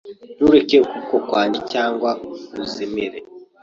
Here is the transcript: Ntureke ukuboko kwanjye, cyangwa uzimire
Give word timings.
Ntureke 0.35 0.75
ukuboko 0.85 1.15
kwanjye, 1.27 1.59
cyangwa 1.73 2.09
uzimire 2.63 3.19